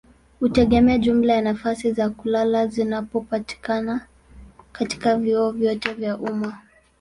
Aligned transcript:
hutegemea 0.39 0.97
jumla 0.97 1.33
ya 1.33 1.41
nafasi 1.41 1.91
za 1.91 2.09
kulala 2.09 2.67
zinazopatikana 2.67 4.07
katika 4.71 5.17
vyuo 5.17 5.51
vyote 5.51 5.93
vya 5.93 6.17
umma. 6.17 6.61